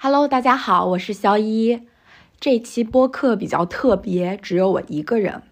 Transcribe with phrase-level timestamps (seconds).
[0.00, 1.82] Hello，大家好，我是肖一。
[2.38, 5.42] 这期播客比较特别，只有我一个人。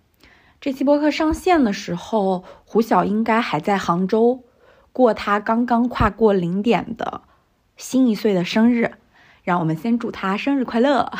[0.60, 4.44] 这期播客上线的时候，胡晓应该还在杭州
[4.92, 7.22] 过他刚刚跨过零点的
[7.76, 8.92] 新一岁的生日。
[9.42, 11.10] 让我们先祝他生日快乐。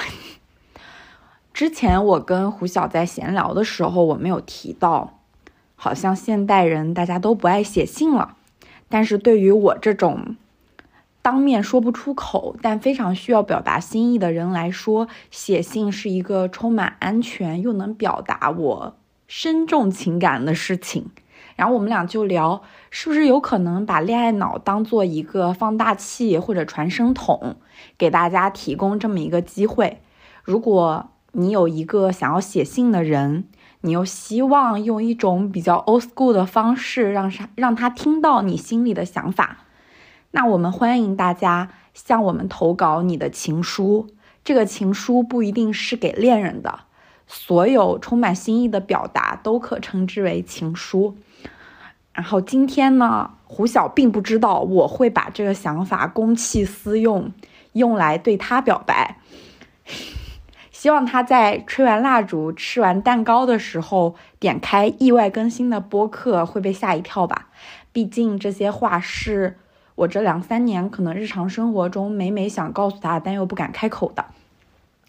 [1.52, 5.18] 之前我跟胡晓在闲聊的时候，我没有提到，
[5.74, 8.36] 好像现代人大家都不爱写信了。
[8.88, 10.36] 但是对于我这种，
[11.27, 21.11] 当面说不出口，但非常需要表达心意的人来说，写信是一个充满安全又能表达我深重情感的事情。
[21.57, 27.57] 然后我们俩就聊，是不是有可能把恋爱脑当做一个放大器或者传声筒，
[27.99, 30.00] 给大家提供这么一个机会。
[30.44, 33.48] 如果你有一个想要写信的人，
[33.80, 39.64] 你又希望用一种比较 old school 的方式让他让他听到你心里的想法。
[40.36, 44.11] 那我们欢迎大家向我们投稿你的情书，
[44.44, 46.80] 这个情书不一定是给恋人的，
[47.27, 51.16] 所有充满心意的表达都可称之为情书。
[52.12, 57.32] 然后今天呢，胡晓并不知道我会把这个想法公器私用，
[57.72, 59.16] 用来对他表白。
[60.70, 67.48] 希望他在吹完蜡烛、吃完蛋糕的时候，点开意外更新的播客会被吓一跳吧。
[67.91, 69.56] 毕竟这些话是。
[69.97, 74.27] 我这两三年可能日常生活中每每想告诉他，但又不敢开口的。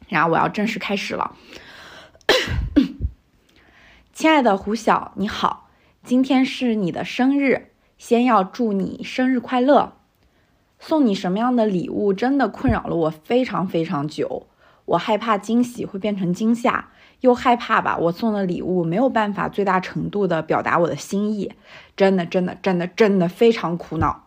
[0.07, 1.35] 然后我要正式开始了。
[4.13, 5.69] 亲爱的胡晓，你好，
[6.03, 9.93] 今天是你的生日，先要祝你生日快乐。
[10.79, 14.47] 送你什么样的礼物真的困扰了我非常非常久。
[14.85, 21.51] 我害怕惊喜会变成惊吓，又害怕吧我送的礼物没有办法最大程度的表达我的心意。
[21.97, 24.26] 真的真的真的真的非常苦恼。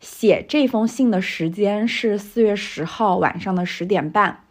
[0.00, 4.44] 写这封信的时间是四月十号晚上的十点半。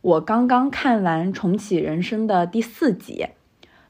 [0.00, 3.26] 我刚刚看完《重启人生》的第四集，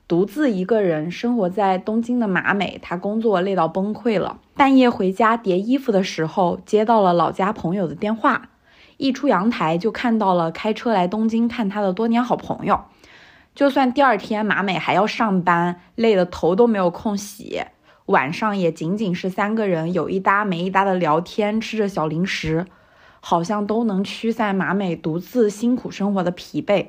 [0.06, 4.41] 独自一个人生活在东京的马美，他工作累到崩溃了。
[4.55, 8.51] 半夜回家叠衣服的时候，接到了老家朋友的电话。
[8.98, 12.85] 一出阳台就看到了开车来东京看他的多年好朋友。
[13.55, 17.63] 就算第二天马美还要上班，累得头都没有空洗。
[18.08, 22.64] 晚上也仅仅是三个人有一搭没一搭的聊天，吃着小零食，
[23.20, 26.86] 好像都能驱散马美独自辛苦生活的疲惫。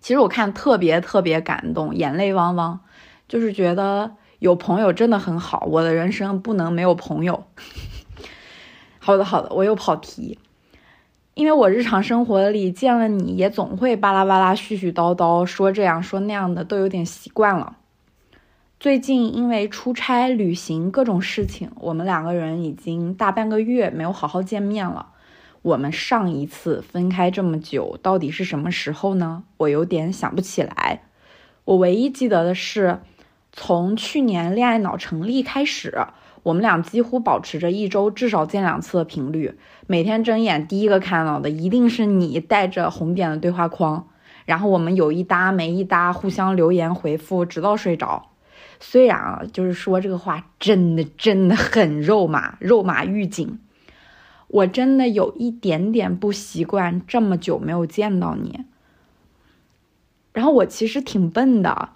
[0.00, 2.80] 其实我看特别特别感动，眼泪汪汪，
[3.28, 5.66] 就是觉得有朋友真的很好。
[5.68, 7.44] 我的人生不能没有朋友。
[8.98, 10.38] 好的好的，我又跑题，
[11.34, 17.76] 因为我日常生活里见了你也总会巴拉巴拉絮絮叨叨说这样说那样的，都有点习惯了。
[18.80, 25.08] 最近因为出差、旅行各种事情，我们两个人已经大半个月没有好好见面了。
[25.60, 29.44] 我们上一次分开这么久，到底是什么时候呢？
[29.58, 31.02] 我有点想不起来。
[31.66, 33.00] 我唯一记得的是，
[33.52, 36.06] 从去年恋爱脑成立开始，
[36.42, 39.58] 我们俩几乎保持着一周至少见两次的频率。
[39.86, 44.08] 每天睁眼第一个看到的一定是你带着红点的对话框，
[44.46, 48.28] 然后我们有一搭没一搭互相留言回复，直到睡着。
[48.80, 53.58] 虽然啊，就是说这个话真的真的很肉麻，肉麻预警。
[54.48, 58.64] 我真的有一点点不习惯这么久没有见到你。
[60.32, 61.90] 然后我其实挺笨的，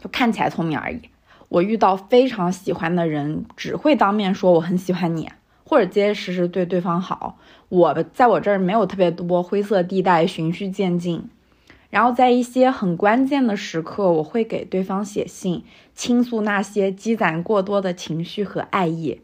[0.00, 1.00] 就看起来聪明而已。
[1.48, 5.30] 我遇到非常喜欢的人，只会当面说我很喜欢你，
[5.64, 7.38] 或者结结实实对对方好。
[7.68, 11.28] 我在我这儿没有特别多灰色地带，循序渐进。
[11.94, 15.62] 然后在一些很关键的时刻，我会给对方写信，
[15.94, 19.20] 倾诉那些积攒过多的情绪和爱意。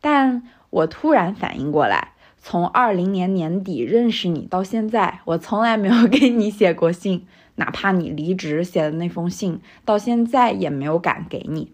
[0.00, 7.24] 但我突然反应过来，从二零年年底认识你到现在，我从来没有给你写过信，
[7.54, 11.70] 哪怕你离职写的那封信，到现在也没有敢给你。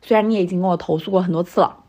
[0.00, 1.82] 虽然你也已经跟我投诉过很多次了。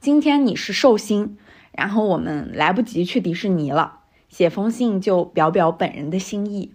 [0.00, 1.36] 今天你是寿星，
[1.72, 3.95] 然后我们来不及去迪士尼了。
[4.36, 6.70] 写封信就表表本人的心意，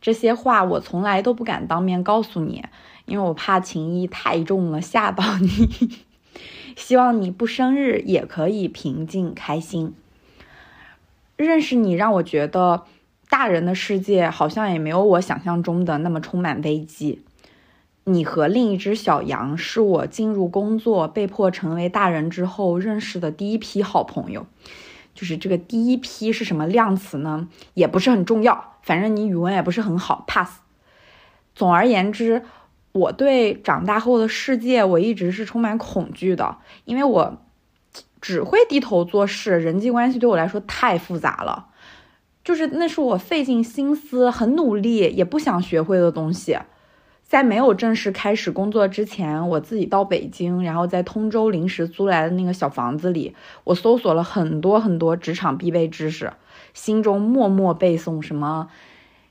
[0.00, 2.64] 这些话我从来都不敢当面告诉你，
[3.06, 6.00] 因为我怕情谊太重了吓到你。
[6.74, 9.94] 希望你不生日也可以平静开心。
[11.36, 12.82] 认识你让我觉得，
[13.28, 17.22] 大人的世界好像也没有我想象中的那么充满危机。
[18.02, 24.48] 你和另一只小羊是我进入工作被迫成为大人之后认识的第一批好朋友。
[25.14, 27.48] 就是这个第一批是什么量词呢？
[27.74, 30.60] 也不是很重要，反正你语文也不是很好，pass。
[31.54, 32.42] 总而言之，
[32.92, 37.38] 我对长大后的世界我一直是充满恐惧的，因为我
[38.20, 41.66] 只会低头做事，人际关系对我来说太复杂了，
[42.42, 46.58] 就是那是我费尽心思、很努力也不想学会的东西。
[47.26, 53.34] 在没有正式开始工作之前，我自己到北京，然后在通州临时租来的那个小房子里，
[53.64, 56.32] 我搜索了很多很多职场必备知识，
[56.74, 58.68] 心中默默背诵什么，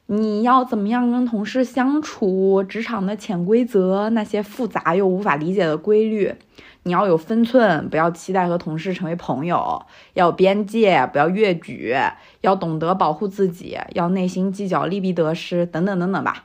[0.08, 6.34] 你要怎么样跟同事相处，职场的潜规则，那些复杂又无法理解的规律，
[6.82, 9.86] 你要有分寸，不要期待和同事成为朋友，
[10.16, 11.96] 要有边界，不要越矩，
[12.42, 16.44] 要懂得保护自己，要内心计较利弊得失，等等等等吧。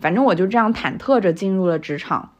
[0.00, 2.32] 反正我就这样忐忑着进入了职场，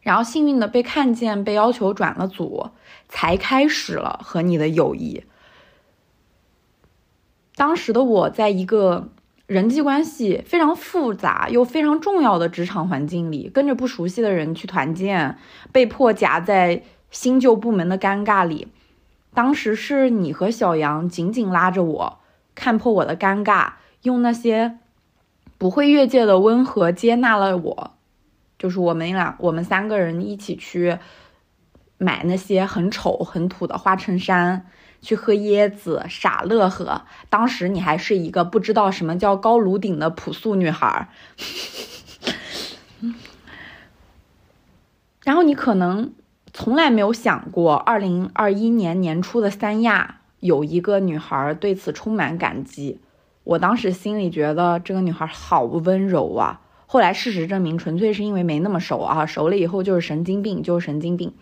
[0.00, 2.70] 然后幸运的被看见，被要求转了组，
[3.08, 5.24] 才开始了和你的友谊。
[7.54, 9.10] 当时的我在一个
[9.46, 15.36] 人际关系非常复杂又非常重要的职场环境里，跟着不熟悉的人去团建，
[15.70, 18.68] 被迫夹在新旧部门的尴尬里。
[19.34, 22.18] 当时是你和小杨紧紧拉着我，
[22.54, 24.78] 看破我的尴尬，用那些。
[25.64, 27.92] 不会越界的温和接纳了我，
[28.58, 30.98] 就是我们俩，我们三个人一起去
[31.96, 34.66] 买那些很丑很土的花衬衫，
[35.00, 37.06] 去喝椰子傻乐呵。
[37.30, 41.08] 当时你还是一个不知道什么叫高颅顶的朴素女孩，
[45.22, 46.12] 然后你可能
[46.52, 53.00] 从来没有想过，二零二一年年初的三亚有一个女孩对此充满感激。
[53.44, 61.32] 我当时心里觉得这个女孩好温柔啊，后来事实证明，纯粹是因为没那么熟啊，熟了以后就是神经病，就是神经病。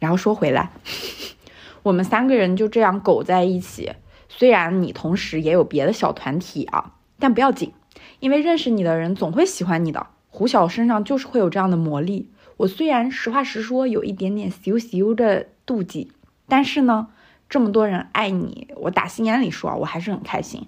[0.00, 0.70] 然后说回来，
[1.84, 3.92] 我们三个人就这样苟在一起，
[4.28, 7.72] 虽然你同时也有别的小团体啊，但不要紧，
[8.18, 10.08] 因为认识你的人总会喜欢你的。
[10.30, 12.30] 胡晓身上就是会有这样的魔力。
[12.56, 16.10] 我虽然实话实说，有一点点羞羞的妒忌，
[16.48, 17.08] 但是呢，
[17.48, 20.66] 这么多人爱你，我打心眼里说，我还是很开心。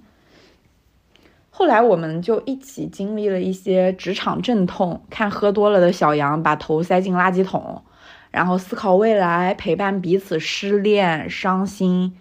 [1.60, 7.82] 后来我们就一起经历了一些职场阵痛，看喝多了的小杨把头塞进垃圾桶，
[8.30, 12.16] 然后思考未来，陪伴彼此失恋伤心，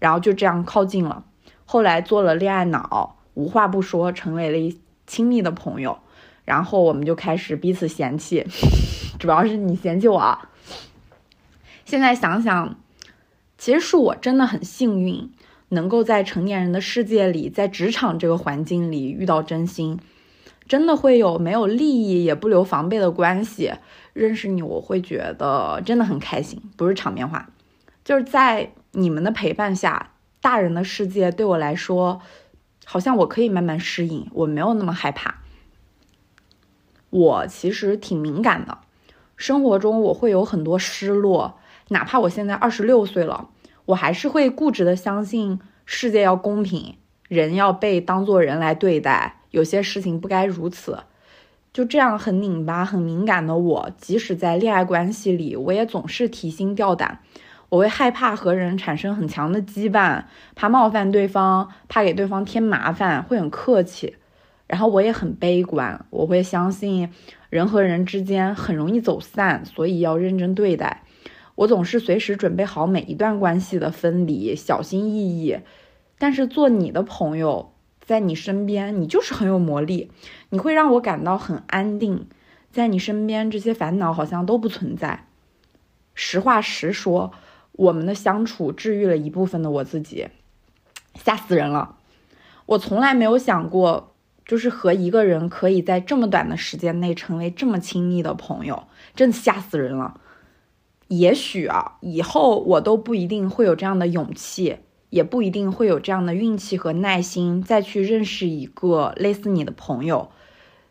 [0.00, 1.22] 然后就这样靠近了。
[1.64, 4.76] 后来做了恋爱脑，无话不说，成为了一
[5.06, 6.00] 亲密的朋友。
[6.44, 8.44] 然后我们就开始彼此嫌弃，
[9.20, 10.38] 主要是你嫌弃我。
[11.84, 12.74] 现在想想，
[13.56, 15.30] 其实是我真的很幸运。
[15.72, 19.98] 能够在成年人的世界里，在职场这个环境里遇到真心，
[20.68, 23.72] 真的会有没有利益也不留防备的关系。
[24.12, 27.48] 认识你，我会觉得真的很开心，不是场面话。
[28.04, 30.10] 就是在你们的陪伴下，
[30.42, 32.20] 大人的世界对我来说，
[32.84, 35.36] 好像我可以慢慢适应，我没有那么害怕。
[37.08, 38.76] 我其实挺敏感的，
[39.36, 41.58] 生活中我会有很多失落，
[41.88, 43.48] 哪怕我现在二十六岁了。
[43.84, 46.96] 我还是会固执的相信世界要公平，
[47.28, 51.00] 人要被当做人来对待，有些事情不该如此。
[51.72, 57.20] 就这样很拧巴、很敏感的我，即使在恋爱关系里，我也总是提心吊胆。
[57.70, 60.24] 我会害怕和人产生很强的羁绊，
[60.54, 64.16] 怕冒犯对方，怕给对方添麻烦，会很客气。
[64.66, 67.10] 然后我也很悲观，我会相信
[67.48, 71.02] 人和人之间很容易走散，所以要认真对待。
[71.54, 75.58] 我总是随时准备好每一段关系的分离，小心翼翼。
[76.18, 80.10] 但是做你的朋友，在你身边，你就是很有魔力，
[80.50, 82.26] 你会让我感到很安定。
[82.70, 85.26] 在你身边，这些烦恼好像都不存在。
[86.14, 87.32] 实话实说，
[87.72, 90.28] 我们的相处治愈了一部分的我自己，
[91.14, 91.96] 吓死人了。
[92.66, 94.14] 我从来没有想过，
[94.46, 100.20] 就是和一个人可以在这么短的时间内成为这么亲密的朋友，真的吓死人了。
[101.18, 104.78] 也许啊，以后我都不一定会有这样的勇气，
[105.10, 110.30] 也不一定会有这样的运气和耐心再去认识一个类似你的朋友。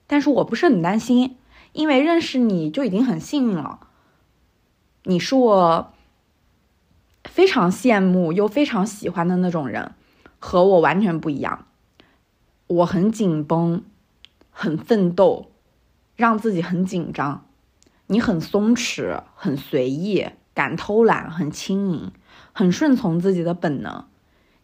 [0.06, 1.38] 但是我不是很担心，
[1.74, 3.88] 因为认识你就已经很幸运了。
[5.06, 5.92] 你是我
[7.24, 9.94] 非常羡慕又非常喜欢的那种人，
[10.38, 11.66] 和我完全不一样。
[12.68, 13.84] 我很紧绷，
[14.52, 15.52] 很奋斗，
[16.16, 17.46] 让自己很紧张。
[18.12, 22.12] 你很松弛，很随意，敢偷懒，很轻盈，
[22.52, 24.04] 很顺从自己的本能。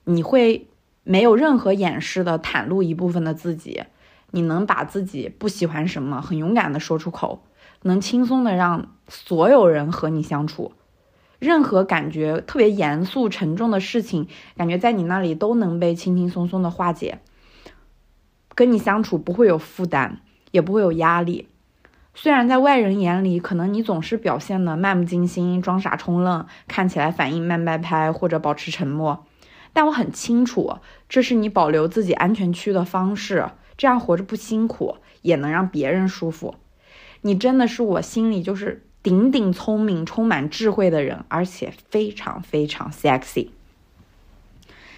[0.03, 0.67] 你会
[1.05, 3.83] 没有任何掩饰的袒露一部分的自己，
[4.31, 7.45] 你能把自己不喜欢什么很勇敢的说出口，
[7.83, 10.73] 能轻松的让所有人和你相处。
[11.39, 14.27] 任何感觉特别严肃沉重的事情，
[14.57, 17.19] 感觉在你那里都能被轻轻松松的化解。
[18.53, 20.19] 跟你相处不会有负担，
[20.51, 21.47] 也不会有压力。
[22.19, 29.23] 虽然在外人眼里，可能你总是表现的漫不经心、装傻充愣，看起来反应慢半拍或者保持沉默，
[29.71, 33.51] 但我很清楚，这是你保留自己安全区的方式。
[33.77, 36.55] 这样活着不辛苦，也能让别人舒服。
[37.21, 43.49] 你真的是我心里就是顶顶聪明、充满智慧的人，而且非常非常 sexy。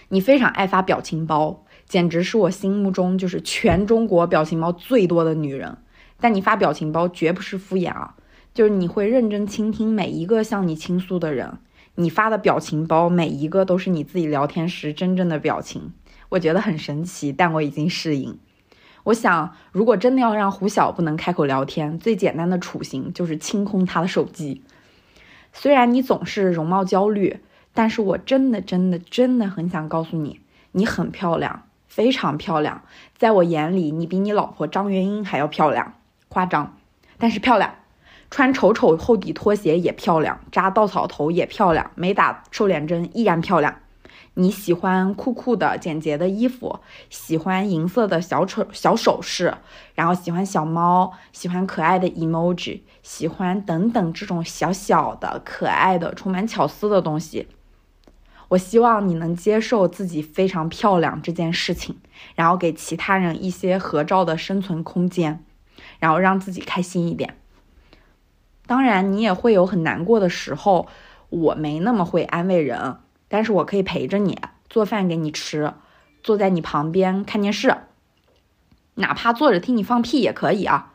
[0.07, 5.79] 你非常爱发表情包，简直是我心目中就是全中国表情包最多的女人。
[6.19, 8.15] 但你发表情包绝不是敷衍啊，
[8.53, 11.57] 就是你会认真倾听每一个向你倾诉的人。
[11.95, 15.91] 你发的表情包每一个都是你自己聊天时真正的表情，
[16.29, 18.37] 我觉得很神奇，但我已经适应。
[19.03, 24.61] 我想，如果真的要让胡晓不能开口聊天，最简单的处刑就是清空他的手机。
[25.51, 27.39] 虽然你总是容貌焦虑，
[27.73, 30.39] 但是我真的真的真的很想告诉你，
[30.73, 32.83] 你很漂亮，非常漂亮。
[33.17, 35.95] 在我眼里，你比你老婆张元英还要漂亮。
[36.29, 36.77] 夸张，
[37.17, 37.75] 但是漂亮。
[38.31, 43.75] 穿丑丑厚底拖鞋也漂亮，扎稻草头也漂亮，没打瘦脸针依然漂亮。
[44.35, 49.55] 你喜欢酷酷的、简洁的衣服，喜欢银色的小丑小首饰，
[49.95, 57.47] 然后喜欢小猫，喜欢可爱的 emoji，喜欢等等这种小小的、可爱的、充满巧思的东西。
[58.49, 61.97] 我希望你能接受自己非常漂亮这件事情，
[62.35, 65.43] 然后给其他人一些合照的生存空间，
[65.99, 67.35] 然后让自己开心一点。
[68.65, 70.87] 当然，你也会有很难过的时候，
[71.29, 72.97] 我没那么会安慰人。
[73.27, 74.39] 但是我可以陪着你
[74.69, 75.73] 做饭给你吃，
[76.23, 77.75] 坐在你旁边看电视，
[78.95, 80.93] 哪怕坐着听你放屁也可以啊。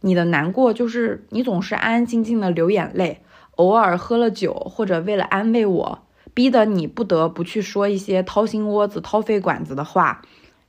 [0.00, 3.22] 你的难过就是你总是安安静静的流眼泪，
[3.56, 6.02] 偶尔喝了酒或者为了安慰我，
[6.34, 10.22] 逼得你不得不去说一些掏心窝子、掏肺管子的话，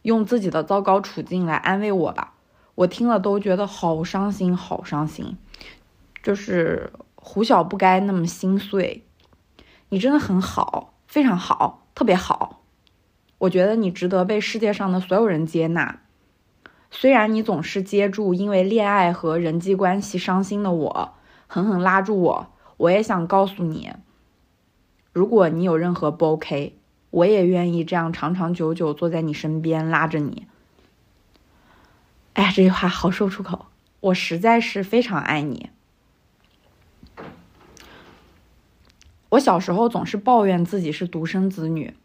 [0.04, 2.34] 用自己的糟糕处境来安慰我吧。
[2.78, 5.36] 我听了都觉得好伤心，好伤心。
[6.22, 9.04] 就是胡晓不该那么心碎，
[9.90, 10.94] 你真的很好。
[11.08, 12.62] 非常好，特别好，
[13.40, 16.02] 我觉得你值得被世界上的所有人接纳。
[16.92, 21.14] 虽然你总是接住因为恋爱和人际关系伤心的我，
[21.48, 23.92] 狠狠拉住我，我也想告诉你，
[25.12, 26.78] 如果你有任何不 OK，
[27.10, 30.46] 我也愿意这样长长久久坐在你身边拉着你。
[32.38, 33.66] 哎，这句话好说出口，
[34.00, 35.72] 我实在是非常爱你。
[39.30, 41.96] 我小时候总是抱怨自己是独生子女，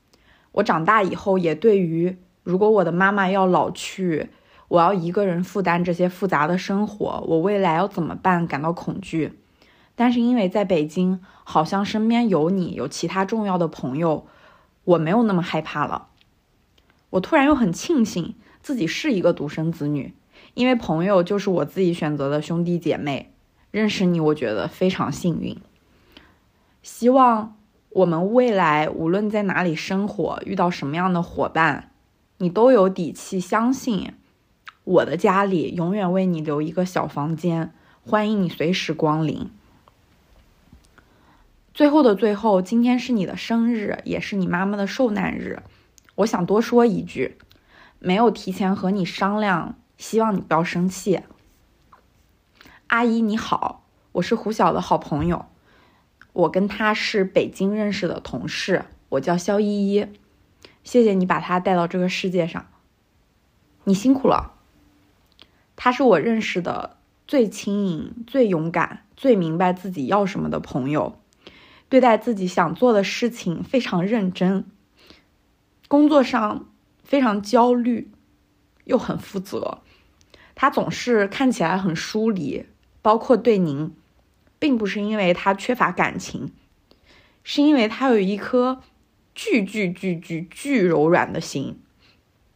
[0.53, 4.31] 我长大以后也对于如果我的妈妈要老去，
[4.69, 9.39] 我要一个人负担这些复杂的生活，我未来要怎么办感到恐惧。
[9.95, 14.27] 但是因为在北京，好像身边有你，有其他重要的朋友，
[14.85, 16.09] 我没有那么害怕了。
[17.11, 20.15] 我突然又很庆幸自己是一个独生子女，
[20.55, 23.29] 因为朋友就是我自己选择的兄弟姐妹。
[23.71, 25.57] 认识你，我觉得非常幸运。
[26.83, 27.57] 希望
[27.89, 31.91] 我们未来无论在哪里生活，遇到什么样的伙伴，
[32.37, 34.13] 你都有底气相信，
[34.85, 37.73] 我的家里永远为你留一个小房间，
[38.05, 39.49] 欢迎你随时光临。
[41.73, 45.63] 最后的最后，今天是你的生日，也是你妈妈的受难日，
[46.17, 47.39] 我想多说一句，
[47.99, 51.21] 没有提前和你商量，希望你不要生气。
[52.89, 55.47] 阿姨你好，我是胡晓的好朋友。
[56.33, 60.09] 我跟他是北京认识的同事，我叫肖依依。
[60.83, 62.67] 谢谢你把他带到这个世界上，
[63.85, 64.55] 你辛苦了。
[65.77, 66.97] 他是我认识的
[67.29, 71.17] 最轻盈、最勇敢、最明白自己要什么的朋友，
[71.89, 74.67] 对待自己想做的事情非常认真，
[75.87, 76.67] 工作上
[77.05, 78.11] 非常焦虑，
[78.83, 79.79] 又很负责。
[80.63, 82.67] 他总是看起来很疏离，
[83.03, 83.93] 包括对您。
[84.61, 86.53] 并不是因为他缺乏感情，
[87.43, 88.81] 是因为他有一颗
[89.35, 91.81] 巨巨巨巨巨柔软的心。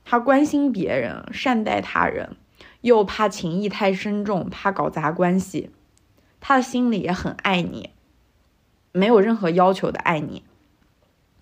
[0.04, 2.36] 他关心别人，善待他人，
[2.82, 5.70] 又怕情谊太深重，怕搞砸关系。
[6.38, 7.90] 他的心里也很爱你，
[8.92, 10.44] 没有任何要求的爱你。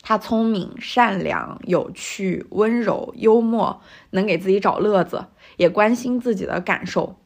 [0.00, 7.16] 他聪明、善良、有趣、温柔、幽默，能给自己找乐子，也关心自己的感受。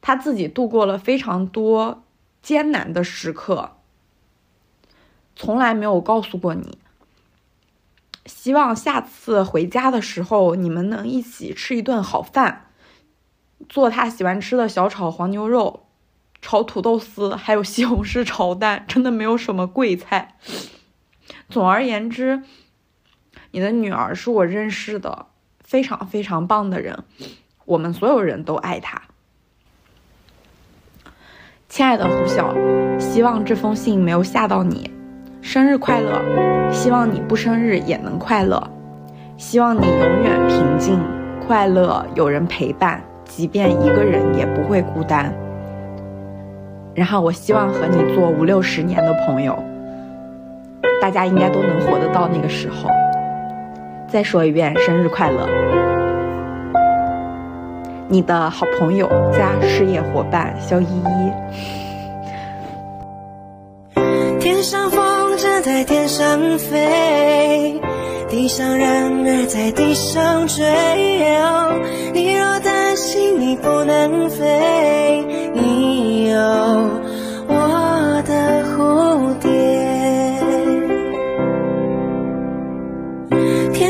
[0.00, 2.02] 他自己度过了非常多。
[2.42, 3.76] 艰难的时刻，
[5.36, 6.76] 从来没有告诉过你。
[8.26, 12.66] 希望下次回家的时候，你们能一起吃一顿好饭，
[13.68, 15.86] 做他喜欢吃的小炒黄牛肉、
[16.40, 20.36] 炒土豆丝，还有西红柿炒蛋，真的没有什么贵菜。
[21.48, 22.42] 总而言之，
[23.52, 25.26] 你的女儿是我认识的
[25.72, 26.94] 非常非常棒的人，
[27.64, 29.00] 我们所有人都爱他。
[31.66, 32.54] 亲爱的胡晓，
[32.98, 34.90] 希望这封信没有吓到你。
[35.40, 36.70] 生日快乐！
[36.70, 38.62] 希望你不生日也能快乐。
[39.38, 41.00] 希望你永远平静、
[41.46, 45.32] 快乐，有人陪伴，即便一个人也不会孤单。
[46.94, 49.58] 然后我希望和你做五六十年的朋友，
[51.00, 52.90] 大家应该都能活得到那个时候。
[54.12, 55.48] 再说一遍，生日快乐！
[58.08, 61.32] 你的好朋友加事业伙伴肖依依。
[64.38, 67.80] 天上风筝在天上飞，
[68.28, 70.62] 地上人儿在地上追。
[72.12, 76.36] 你若担心你不能飞，你有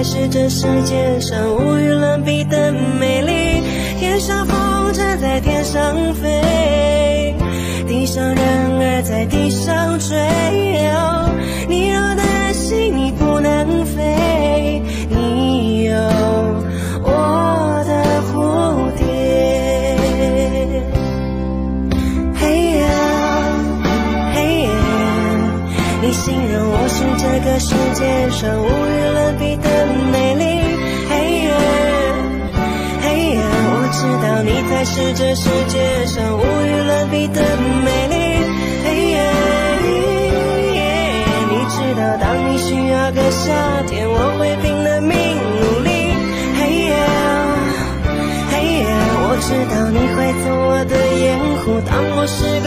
[0.00, 3.62] 才是这世界上无与伦比的美丽。
[3.98, 7.36] 天上风筝在天上飞，
[7.86, 8.36] 地上人
[8.80, 10.16] 儿在地上追。
[11.68, 15.92] 你若担心你不能飞，你有
[17.02, 19.04] 我的蝴蝶。
[22.36, 22.88] 嘿呀，
[24.32, 24.70] 嘿呀，
[26.00, 28.64] 你形容我是这个世界上无。
[28.88, 29.79] 与伦比的
[34.92, 37.40] 是这世界上无与伦比的
[37.84, 38.14] 美丽。
[38.84, 39.22] 嘿耶，
[41.48, 43.54] 你知道，当你需要个夏
[43.86, 45.16] 天，我会拼了命
[45.60, 45.88] 努力。
[46.58, 46.92] 嘿耶，
[48.50, 48.84] 嘿耶，
[49.22, 52.59] 我知道你会做我的掩护，当我是。